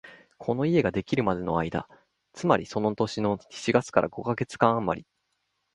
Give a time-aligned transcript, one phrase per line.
[0.39, 1.87] この家ができるまでの間、
[2.33, 5.05] つまりその年の七月から五カ月間あまり、